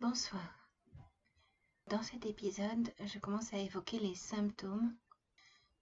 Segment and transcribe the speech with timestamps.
[0.00, 0.70] Bonsoir.
[1.88, 4.94] Dans cet épisode, je commence à évoquer les symptômes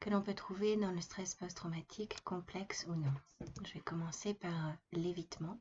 [0.01, 3.13] que l'on peut trouver dans le stress post-traumatique, complexe ou non.
[3.63, 5.61] Je vais commencer par l'évitement.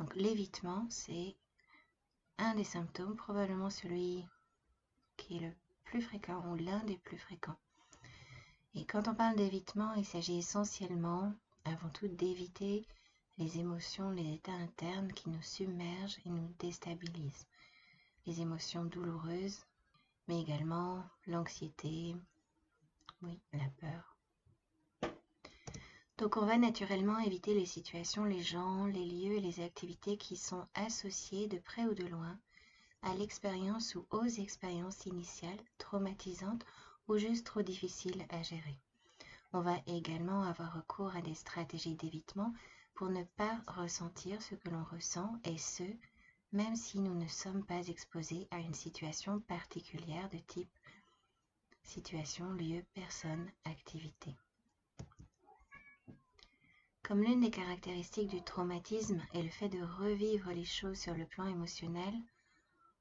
[0.00, 1.36] Donc l'évitement, c'est
[2.38, 4.26] un des symptômes, probablement celui
[5.16, 5.52] qui est le
[5.84, 7.58] plus fréquent ou l'un des plus fréquents.
[8.74, 11.32] Et quand on parle d'évitement, il s'agit essentiellement,
[11.64, 12.84] avant tout, d'éviter
[13.40, 17.46] les émotions, les états internes qui nous submergent et nous déstabilisent
[18.26, 19.64] les émotions douloureuses,
[20.28, 22.14] mais également l'anxiété,
[23.22, 24.16] oui, la peur.
[26.18, 30.36] Donc on va naturellement éviter les situations, les gens, les lieux et les activités qui
[30.36, 32.38] sont associés de près ou de loin
[33.00, 36.66] à l'expérience ou aux expériences initiales traumatisantes
[37.08, 38.78] ou juste trop difficiles à gérer.
[39.54, 42.52] On va également avoir recours à des stratégies d'évitement
[42.94, 45.84] pour ne pas ressentir ce que l'on ressent et ce,
[46.52, 50.70] même si nous ne sommes pas exposés à une situation particulière de type
[51.90, 54.36] situation, lieu, personne, activité.
[57.02, 61.26] Comme l'une des caractéristiques du traumatisme est le fait de revivre les choses sur le
[61.26, 62.14] plan émotionnel,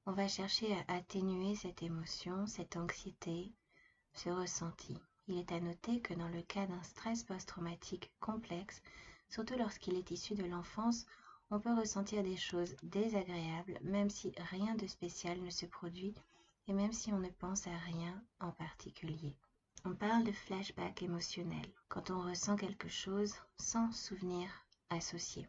[0.08, 3.54] on va chercher à atténuer cette émotion, cette anxiété,
[4.14, 4.98] ce ressenti.
[5.28, 8.82] Il est à noter que dans le cas d'un stress post-traumatique complexe,
[9.30, 11.06] surtout lorsqu'il est issu de l'enfance,
[11.52, 16.14] on peut ressentir des choses désagréables même si rien de spécial ne se produit
[16.68, 19.36] et même si on ne pense à rien en particulier.
[19.86, 24.50] On parle de flashback émotionnel quand on ressent quelque chose sans souvenir
[24.90, 25.48] associé.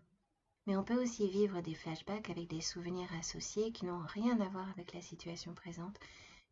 [0.67, 4.49] Mais on peut aussi vivre des flashbacks avec des souvenirs associés qui n'ont rien à
[4.49, 5.99] voir avec la situation présente,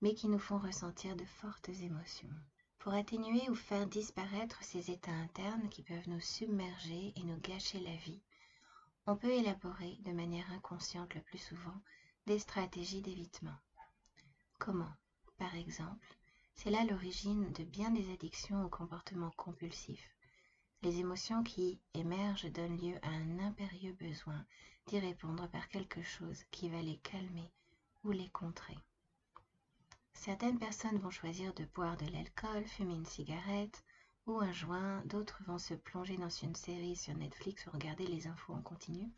[0.00, 2.28] mais qui nous font ressentir de fortes émotions.
[2.89, 7.78] Pour atténuer ou faire disparaître ces états internes qui peuvent nous submerger et nous gâcher
[7.80, 8.22] la vie,
[9.06, 11.83] on peut élaborer de manière inconsciente le plus souvent
[12.25, 13.58] des stratégies d'évitement.
[14.58, 14.95] Comment
[15.36, 16.17] Par exemple,
[16.55, 20.17] c'est là l'origine de bien des addictions aux comportements compulsifs.
[20.80, 24.46] Les émotions qui émergent donnent lieu à un impérieux besoin
[24.86, 27.52] d'y répondre par quelque chose qui va les calmer
[28.02, 28.79] ou les contrer.
[30.20, 33.84] Certaines personnes vont choisir de boire de l'alcool, fumer une cigarette,
[34.27, 38.27] ou un joint, d'autres vont se plonger dans une série sur Netflix ou regarder les
[38.27, 39.12] infos en continu,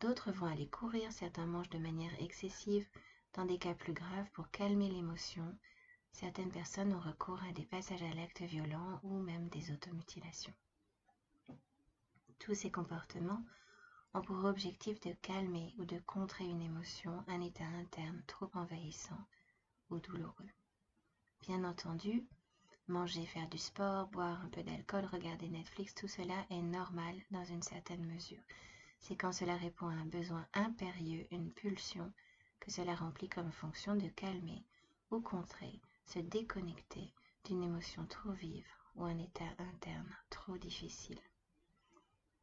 [0.00, 2.88] d'autres vont aller courir, certains mangent de manière excessive,
[3.34, 5.56] dans des cas plus graves pour calmer l'émotion,
[6.10, 10.54] certaines personnes ont recours à des passages à l'acte violent ou même des automutilations.
[12.40, 13.44] Tous ces comportements
[14.12, 19.24] ont pour objectif de calmer ou de contrer une émotion, un état interne trop envahissant
[19.90, 20.50] ou douloureux.
[21.42, 22.26] Bien entendu,
[22.88, 27.44] Manger, faire du sport, boire un peu d'alcool, regarder Netflix, tout cela est normal dans
[27.44, 28.42] une certaine mesure.
[29.00, 32.12] C'est quand cela répond à un besoin impérieux, une pulsion,
[32.60, 34.64] que cela remplit comme fonction de calmer
[35.10, 37.12] ou contrer, se déconnecter
[37.44, 41.20] d'une émotion trop vive ou un état interne trop difficile.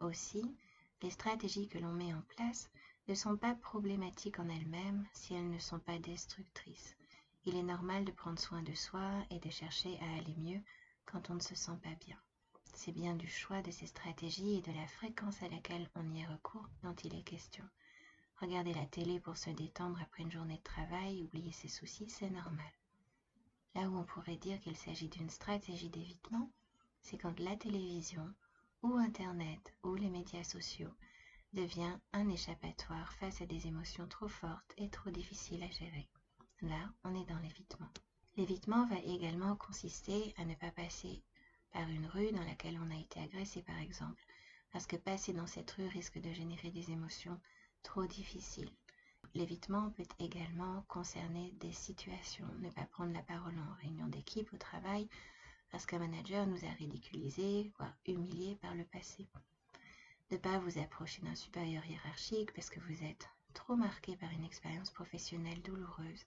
[0.02, 0.58] Aussi,
[1.02, 2.70] les stratégies que l'on met en place
[3.08, 6.98] ne sont pas problématiques en elles-mêmes si elles ne sont pas destructrices.
[7.46, 10.62] Il est normal de prendre soin de soi et de chercher à aller mieux
[11.06, 12.18] quand on ne se sent pas bien.
[12.74, 16.26] C'est bien du choix de ces stratégies et de la fréquence à laquelle on y
[16.26, 17.64] recours dont il est question.
[18.40, 22.30] Regarder la télé pour se détendre après une journée de travail, oublier ses soucis, c'est
[22.30, 22.72] normal.
[23.76, 26.50] Là où on pourrait dire qu'il s'agit d'une stratégie d'évitement,
[27.02, 28.34] c'est quand la télévision
[28.84, 30.94] ou Internet ou les médias sociaux
[31.54, 36.08] devient un échappatoire face à des émotions trop fortes et trop difficiles à gérer.
[36.64, 37.90] Là, on est dans l'évitement.
[38.38, 41.22] L'évitement va également consister à ne pas passer
[41.74, 44.26] par une rue dans laquelle on a été agressé par exemple,
[44.72, 47.38] parce que passer dans cette rue risque de générer des émotions
[47.82, 48.72] trop difficiles.
[49.34, 54.58] L'évitement peut également concerner des situations, ne pas prendre la parole en réunion d'équipe au
[54.58, 55.10] travail
[55.70, 59.28] parce qu'un manager nous a ridiculisés, voire humiliés par le passé.
[60.32, 64.46] Ne pas vous approcher d'un supérieur hiérarchique parce que vous êtes trop marqué par une
[64.46, 66.26] expérience professionnelle douloureuse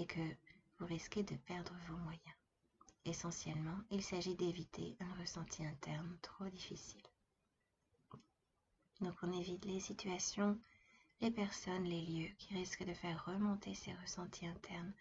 [0.00, 0.36] et que
[0.78, 2.36] vous risquez de perdre vos moyens.
[3.04, 7.02] Essentiellement, il s'agit d'éviter un ressenti interne trop difficile.
[9.02, 10.58] Donc on évite les situations,
[11.20, 14.94] les personnes, les lieux qui risquent de faire remonter ces ressentis internes,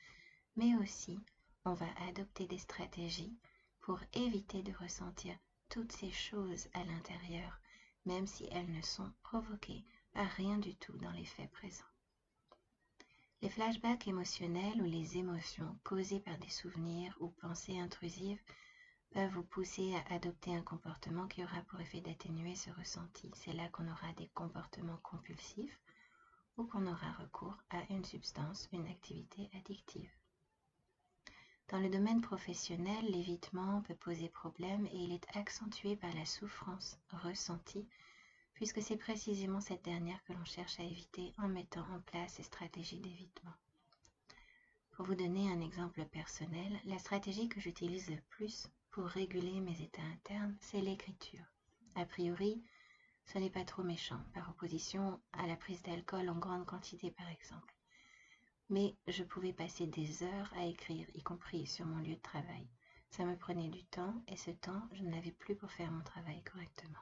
[0.57, 1.17] mais aussi
[1.63, 3.37] on va adopter des stratégies
[3.79, 5.33] pour éviter de ressentir
[5.69, 7.61] toutes ces choses à l'intérieur,
[8.05, 11.85] même si elles ne sont provoquées par rien du tout dans les faits présents.
[13.41, 18.41] Les flashbacks émotionnels ou les émotions causées par des souvenirs ou pensées intrusives
[19.11, 23.31] peuvent vous pousser à adopter un comportement qui aura pour effet d'atténuer ce ressenti.
[23.33, 25.79] C'est là qu'on aura des comportements compulsifs
[26.57, 30.11] ou qu'on aura recours à une substance, une activité addictive.
[31.69, 36.99] Dans le domaine professionnel, l'évitement peut poser problème et il est accentué par la souffrance
[37.23, 37.87] ressentie,
[38.59, 42.43] puisque c'est précisément cette dernière que l'on cherche à éviter en mettant en place ces
[42.43, 43.53] stratégies d'évitement.
[44.91, 49.81] Pour vous donner un exemple personnel, la stratégie que j'utilise le plus pour réguler mes
[49.81, 51.45] états internes, c'est l'écriture.
[51.95, 52.61] A priori,
[53.23, 57.29] ce n'est pas trop méchant, par opposition à la prise d'alcool en grande quantité par
[57.29, 57.73] exemple.
[58.67, 62.67] Mais je pouvais passer des heures à écrire, y compris sur mon lieu de travail.
[63.09, 66.03] Ça me prenait du temps et ce temps, je ne l'avais plus pour faire mon
[66.03, 66.99] travail correctement.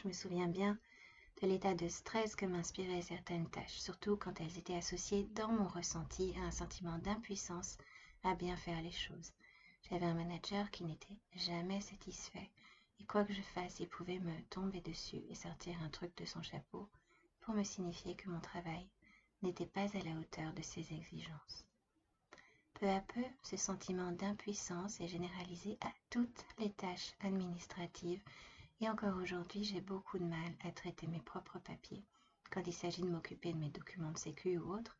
[0.00, 0.78] Je me souviens bien
[1.42, 5.66] de l'état de stress que m'inspiraient certaines tâches, surtout quand elles étaient associées dans mon
[5.66, 7.76] ressenti à un sentiment d'impuissance
[8.22, 9.32] à bien faire les choses.
[9.90, 12.48] J'avais un manager qui n'était jamais satisfait,
[13.00, 16.24] et quoi que je fasse, il pouvait me tomber dessus et sortir un truc de
[16.24, 16.88] son chapeau
[17.40, 18.88] pour me signifier que mon travail
[19.42, 21.66] n'était pas à la hauteur de ses exigences.
[22.74, 28.22] Peu à peu, ce sentiment d'impuissance est généralisé à toutes les tâches administratives
[28.80, 32.04] et encore aujourd'hui, j'ai beaucoup de mal à traiter mes propres papiers.
[32.50, 34.96] Quand il s'agit de m'occuper de mes documents de sécu ou autres,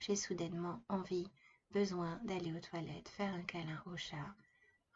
[0.00, 1.30] j'ai soudainement envie,
[1.70, 4.34] besoin d'aller aux toilettes, faire un câlin au chat,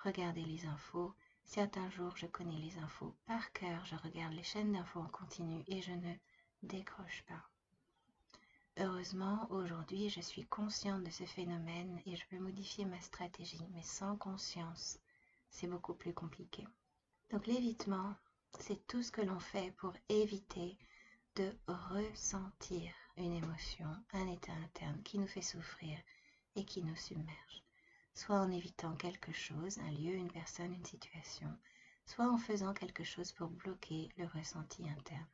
[0.04, 1.14] regarder les infos.
[1.44, 5.62] Certains jours, je connais les infos par cœur, je regarde les chaînes d'infos en continu
[5.66, 6.14] et je ne
[6.62, 7.48] décroche pas.
[8.78, 13.82] Heureusement, aujourd'hui, je suis consciente de ce phénomène et je peux modifier ma stratégie, mais
[13.82, 14.98] sans conscience,
[15.48, 16.66] c'est beaucoup plus compliqué.
[17.30, 18.14] Donc l'évitement,
[18.60, 20.78] c'est tout ce que l'on fait pour éviter
[21.36, 25.98] de ressentir une émotion, un état interne qui nous fait souffrir
[26.54, 27.62] et qui nous submerge,
[28.14, 31.48] soit en évitant quelque chose, un lieu, une personne, une situation,
[32.04, 35.26] soit en faisant quelque chose pour bloquer le ressenti interne.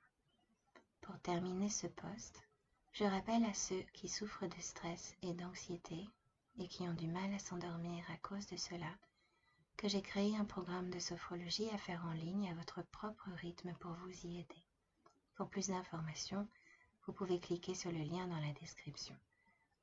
[1.01, 2.43] Pour terminer ce poste,
[2.93, 6.09] je rappelle à ceux qui souffrent de stress et d'anxiété
[6.59, 8.91] et qui ont du mal à s'endormir à cause de cela
[9.77, 13.75] que j'ai créé un programme de sophrologie à faire en ligne à votre propre rythme
[13.81, 14.65] pour vous y aider.
[15.35, 16.47] Pour plus d'informations,
[17.07, 19.17] vous pouvez cliquer sur le lien dans la description.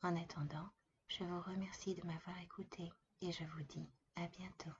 [0.01, 0.69] En attendant,
[1.07, 2.91] je vous remercie de m'avoir écouté
[3.21, 4.71] et je vous dis à bientôt.